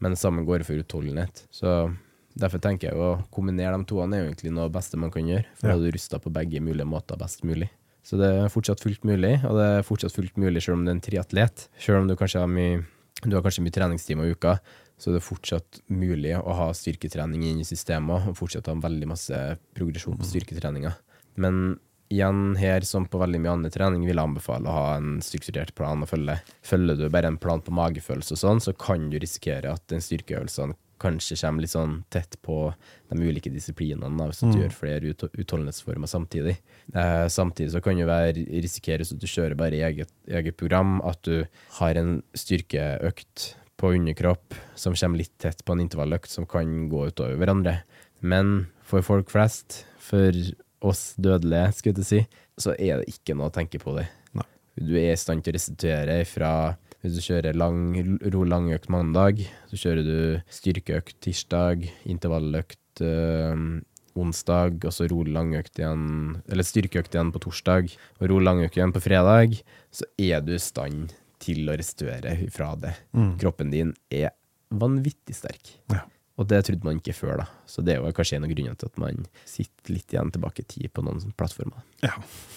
Men 0.00 0.14
det 0.16 0.18
samme 0.20 0.42
går 0.48 0.64
for 0.66 0.80
utholdenhet. 0.82 1.44
Så 1.54 1.94
derfor 2.34 2.58
tenker 2.62 2.90
jeg 2.90 2.98
å 2.98 3.22
kombinere 3.32 3.78
de 3.78 3.86
to 3.88 4.00
er 4.02 4.18
jo 4.18 4.26
egentlig 4.32 4.52
noe 4.56 4.72
beste 4.72 4.98
man 4.98 5.10
kan 5.14 5.26
gjøre, 5.28 5.46
for 5.60 5.70
Ja. 5.70 5.76
å 5.78 5.92
rusta 5.94 6.18
på 6.18 6.32
begge 6.32 6.60
mulige 6.60 6.88
måter 6.88 7.16
best 7.20 7.44
mulig. 7.44 7.70
Så 8.06 8.16
det 8.20 8.30
er 8.32 8.52
fortsatt 8.52 8.80
fullt 8.82 9.04
mulig, 9.06 9.34
og 9.44 9.58
det 9.58 9.66
er 9.66 9.86
fortsatt 9.86 10.14
fullt 10.16 10.38
mulig 10.40 10.62
selv 10.64 10.78
om 10.78 10.86
du 10.86 10.90
er 10.90 10.96
en 10.96 11.04
triatlet. 11.04 11.66
Selv 11.80 12.00
om 12.00 12.08
du 12.08 12.16
kanskje 12.18 12.42
har 12.42 12.50
mye, 12.50 12.80
du 13.22 13.34
har 13.36 13.44
kanskje 13.44 13.64
mye 13.66 13.76
treningstimer 13.76 14.28
i 14.28 14.34
uka, 14.34 14.56
så 15.00 15.10
er 15.10 15.18
det 15.18 15.24
fortsatt 15.24 15.82
mulig 15.92 16.34
å 16.36 16.56
ha 16.56 16.70
styrketrening 16.76 17.44
inn 17.48 17.60
i 17.62 17.68
systemet, 17.68 18.28
og 18.28 18.36
fortsatt 18.40 18.68
ha 18.68 18.76
veldig 18.80 19.08
masse 19.08 19.38
progresjon 19.76 20.18
på 20.20 20.28
styrketreninga. 20.28 20.92
Men 21.40 21.78
igjen 22.10 22.56
her, 22.58 22.84
som 22.84 23.06
på 23.08 23.20
veldig 23.20 23.40
mye 23.40 23.54
annen 23.54 23.72
trening, 23.72 24.04
vil 24.08 24.18
jeg 24.18 24.26
anbefale 24.26 24.68
å 24.68 24.76
ha 24.76 24.86
en 24.98 25.20
strukturert 25.24 25.72
plan 25.78 26.02
å 26.02 26.08
følge. 26.10 26.40
Følger 26.66 26.98
du 26.98 27.06
bare 27.12 27.30
en 27.30 27.40
plan 27.40 27.62
på 27.64 27.74
magefølelse 27.76 28.36
og 28.36 28.42
sånn, 28.42 28.62
så 28.64 28.74
kan 28.76 29.08
du 29.12 29.18
risikere 29.20 29.72
at 29.72 29.86
den 29.92 30.02
styrkeøvelsene 30.04 30.76
kanskje 31.00 31.38
kommer 31.40 31.64
litt 31.64 31.72
sånn 31.72 32.00
tett 32.12 32.36
på 32.44 32.70
de 33.10 33.18
ulike 33.20 33.52
disiplinene, 33.52 34.12
da, 34.18 34.28
hvis 34.30 34.42
du 34.44 34.60
gjør 34.60 34.74
flere 34.76 35.12
ut 35.12 35.24
utholdenhetsformer 35.30 36.10
samtidig. 36.10 36.58
Eh, 36.94 37.26
samtidig 37.32 37.72
så 37.74 37.82
kan 37.84 37.98
det 37.98 38.08
være 38.10 38.44
risikere 38.60 39.06
at 39.06 39.22
du 39.22 39.28
kjører 39.30 39.56
bare 39.58 39.78
i 39.78 39.84
eget, 39.86 40.12
eget 40.28 40.58
program, 40.60 40.98
at 41.06 41.22
du 41.26 41.46
har 41.80 42.00
en 42.00 42.20
styrkeøkt 42.36 43.54
på 43.80 43.94
underkropp 43.96 44.56
som 44.76 44.94
kommer 44.94 45.22
litt 45.22 45.36
tett 45.40 45.64
på 45.64 45.74
en 45.74 45.84
intervalløkt 45.86 46.30
som 46.30 46.48
kan 46.48 46.88
gå 46.92 47.06
utover 47.08 47.40
hverandre. 47.40 47.80
Men 48.20 48.68
for 48.84 49.04
folk 49.06 49.32
flest, 49.32 49.84
for 50.02 50.36
oss 50.84 51.14
dødelige, 51.20 51.72
skulle 51.76 52.04
jeg 52.04 52.10
si, 52.10 52.20
så 52.60 52.74
er 52.76 53.00
det 53.00 53.14
ikke 53.14 53.36
noe 53.36 53.48
å 53.48 53.54
tenke 53.54 53.80
på 53.80 53.94
det. 53.96 54.06
Nei. 54.36 54.46
Du 54.76 54.94
er 55.00 55.14
i 55.14 55.20
stand 55.20 55.44
til 55.44 55.54
å 55.54 55.56
restituere 55.56 56.20
fra 56.28 56.52
hvis 57.00 57.16
du 57.16 57.22
kjører 57.24 57.56
lang, 57.56 57.94
ro 58.32 58.42
langøkt 58.44 58.90
mandag, 58.92 59.44
så 59.70 59.78
kjører 59.80 60.04
du 60.04 60.18
styrkeøkt 60.52 61.16
tirsdag, 61.24 61.86
intervalløkt 62.04 63.02
øh, 63.06 63.80
onsdag, 64.20 64.84
og 64.84 64.92
så 64.92 65.08
rolig 65.08 65.32
langøkt 65.36 65.80
igjen, 65.80 66.04
eller 66.50 66.66
styrkeøkt 66.66 67.16
igjen 67.16 67.32
på 67.32 67.42
torsdag, 67.46 67.94
og 68.20 68.30
rolig 68.32 68.48
langøkt 68.50 68.76
igjen 68.76 68.92
på 68.92 69.02
fredag, 69.04 69.56
så 69.94 70.08
er 70.20 70.44
du 70.44 70.52
i 70.56 70.60
stand 70.60 71.14
til 71.40 71.70
å 71.72 71.76
restaurere 71.80 72.36
fra 72.52 72.74
det. 72.76 72.92
Kroppen 73.40 73.72
din 73.72 73.94
er 74.12 74.34
vanvittig 74.70 75.38
sterk. 75.38 75.72
Ja. 75.92 76.04
Og 76.40 76.48
det 76.48 76.62
trodde 76.64 76.86
man 76.86 77.00
ikke 77.00 77.16
før, 77.16 77.42
da. 77.42 77.46
Så 77.68 77.82
det 77.84 77.94
er 77.94 78.00
jo 78.00 78.12
kanskje 78.16 78.38
en 78.38 78.46
av 78.46 78.52
grunnene 78.52 78.78
til 78.80 78.88
at 78.88 79.00
man 79.00 79.26
sitter 79.48 79.92
litt 79.92 80.14
igjen 80.14 80.32
tilbake 80.32 80.64
i 80.64 80.68
tid 80.68 80.92
på 80.96 81.04
noen 81.04 81.34
plattformer. 81.36 81.82
Ja. 82.04 82.14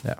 Ja. 0.07 0.19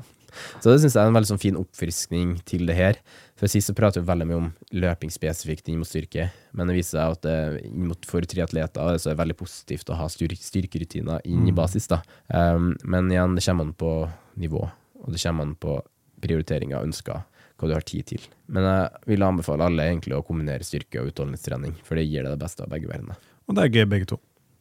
Så 0.61 0.71
det 0.71 0.79
syns 0.81 0.93
jeg 0.95 1.03
er 1.03 1.07
en 1.11 1.17
veldig 1.17 1.29
sånn 1.33 1.41
fin 1.41 1.57
oppfriskning 1.59 2.35
til 2.45 2.65
det 2.69 2.75
her. 2.75 2.99
For 3.39 3.47
sist 3.51 3.67
så 3.69 3.75
prater 3.75 4.01
vi 4.01 4.07
veldig 4.11 4.27
mye 4.29 4.37
om 4.39 4.49
løping 4.71 5.11
spesifikt 5.11 5.67
inn 5.69 5.79
mot 5.81 5.87
styrke, 5.89 6.29
men 6.53 6.67
det 6.69 6.75
viser 6.77 6.99
seg 6.99 7.15
at 7.17 7.21
det, 7.25 7.65
inn 7.67 7.87
mot 7.89 8.05
for 8.05 8.21
triatleter 8.21 8.97
så 9.01 9.09
er 9.09 9.15
det 9.15 9.21
veldig 9.23 9.37
positivt 9.39 9.89
å 9.89 9.97
ha 9.99 10.07
styrke, 10.11 10.37
styrkerutiner 10.39 11.21
inn 11.25 11.47
i 11.47 11.51
basis. 11.55 11.87
da. 11.91 12.01
Um, 12.29 12.75
men 12.83 13.09
igjen, 13.11 13.35
det 13.35 13.43
kommer 13.45 13.67
an 13.67 13.73
på 13.73 13.91
nivå, 14.37 14.63
og 15.03 15.11
det 15.11 15.21
kommer 15.23 15.43
an 15.49 15.55
på 15.59 15.79
prioriteringer 16.23 16.79
og 16.79 16.87
ønsker, 16.89 17.23
hva 17.59 17.69
du 17.69 17.73
har 17.75 17.85
tid 17.87 18.05
til. 18.09 18.23
Men 18.51 18.65
jeg 18.67 19.13
vil 19.13 19.25
anbefale 19.25 19.65
alle 19.67 19.85
egentlig 19.89 20.15
å 20.17 20.23
kombinere 20.25 20.63
styrke 20.65 21.01
og 21.01 21.11
utholdenhetstrening, 21.11 21.75
for 21.85 21.99
det 21.99 22.07
gir 22.07 22.23
deg 22.25 22.33
det 22.35 22.41
beste 22.43 22.63
av 22.65 22.71
begge 22.71 22.89
verdener. 22.89 23.19
Og 23.47 23.57
det 23.57 23.65
er 23.65 23.73
gøy, 23.75 23.85
begge 23.91 24.07
to. 24.13 24.19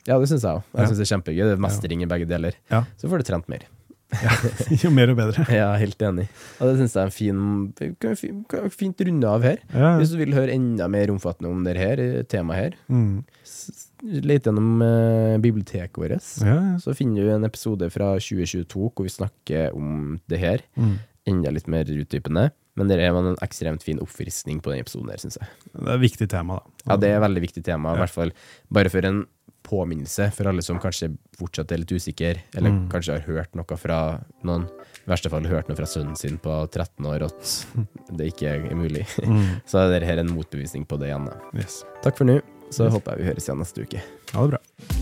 Ja, 0.08 0.16
det 0.18 0.26
syns 0.32 0.42
jeg 0.42 0.50
òg. 0.58 0.64
Jeg 0.74 0.80
Ja. 0.80 0.86
synes 0.88 0.98
det 0.98 1.04
er 1.06 1.12
kjempegøy. 1.14 1.42
Det 1.46 1.52
er 1.54 1.62
mestring 1.62 2.02
i 2.02 2.06
begge 2.10 2.26
deler. 2.26 2.54
Ja. 2.70 2.84
Så 2.98 3.08
får 3.08 3.18
du 3.22 3.24
trent 3.24 3.48
mer. 3.48 3.62
jo 4.82 4.90
mer, 4.94 5.10
jo 5.12 5.16
bedre. 5.18 5.44
Er 5.48 5.78
helt 5.80 6.02
enig. 6.04 6.26
Og 6.60 6.68
det 6.68 6.74
syns 6.80 6.94
jeg 6.96 7.02
er 7.02 7.08
en 7.10 7.14
fin 7.14 7.94
kan 8.02 8.16
vi 8.20 8.30
kan 8.50 8.66
vi 8.66 8.72
fint 8.74 9.00
runde 9.08 9.28
av 9.30 9.44
her. 9.46 9.60
Ja. 9.72 9.94
Hvis 10.00 10.12
du 10.14 10.18
vil 10.20 10.34
høre 10.36 10.52
enda 10.54 10.88
mer 10.92 11.12
omfattende 11.14 11.50
om 11.52 11.62
det 11.66 11.76
her 11.80 12.02
eh, 12.02 12.22
temaet 12.28 12.58
her, 12.62 12.76
Mm. 12.92 13.22
let 14.26 14.44
gjennom 14.48 14.82
eh, 14.82 15.36
biblioteket 15.42 15.98
vårt. 15.98 16.26
Ja, 16.42 16.56
ja. 16.56 16.78
Så 16.82 16.94
finner 16.98 17.22
du 17.22 17.30
en 17.34 17.46
episode 17.46 17.88
fra 17.94 18.14
2022 18.18 18.88
hvor 18.90 19.06
vi 19.06 19.12
snakker 19.14 19.76
om 19.78 20.18
det 20.28 20.40
her. 20.42 20.64
Mm. 20.76 20.96
Enda 21.32 21.52
litt 21.54 21.68
mer 21.70 21.86
utdypende. 21.86 22.50
Men 22.74 22.88
det 22.88 22.96
var 23.12 23.20
en 23.28 23.36
ekstremt 23.44 23.82
fin 23.84 24.00
oppfriskning 24.00 24.62
på 24.64 24.72
den 24.72 24.80
episoden 24.80 25.10
her, 25.12 25.20
syns 25.20 25.36
jeg. 25.38 25.48
Det 25.76 25.84
er 25.84 25.94
et 25.98 26.04
viktig 26.06 26.28
tema, 26.32 26.56
da. 26.56 26.86
Ja, 26.88 26.96
det 26.96 27.10
er 27.12 27.18
et 27.18 27.24
veldig 27.26 27.42
viktig 27.44 27.62
tema, 27.66 27.92
i 27.94 28.00
hvert 28.00 28.14
fall 28.14 28.32
bare 28.72 28.88
for 28.92 29.04
en 29.04 29.26
påminnelse 29.62 30.30
for 30.34 30.48
alle 30.50 30.62
som 30.62 30.78
kanskje 30.82 31.10
fortsatt 31.38 31.72
er 31.72 31.78
litt 31.82 31.92
usikre, 31.94 32.36
eller 32.54 32.70
Mm. 32.70 32.88
kanskje 32.92 33.12
har 33.18 33.26
hørt 33.26 33.54
noe 33.54 33.76
fra 33.78 34.20
noen, 34.44 34.64
i 35.06 35.10
verste 35.10 35.30
fall 35.30 35.44
hørt 35.50 35.68
noe 35.68 35.76
fra 35.76 35.86
sønnen 35.86 36.16
sin 36.16 36.38
på 36.38 36.54
13 36.70 37.06
år 37.06 37.22
at 37.26 37.54
det 38.16 38.32
ikke 38.34 38.50
er 38.54 38.74
mulig. 38.74 39.06
Mm. 39.24 39.60
Så 39.66 39.78
er 39.82 39.98
dette 40.00 40.18
en 40.20 40.34
motbevisning 40.36 40.86
på 40.86 40.98
det 40.98 41.08
igjen. 41.12 41.30
Yes. 41.54 41.82
Takk 42.02 42.16
for 42.18 42.24
nå, 42.24 42.40
så 42.70 42.86
Yes. 42.88 42.92
håper 42.94 43.12
jeg 43.16 43.18
vi 43.24 43.30
høres 43.32 43.48
igjen 43.48 43.58
neste 43.64 43.82
uke. 43.86 44.02
Ha 44.32 44.46
det 44.46 44.50
bra. 44.56 45.01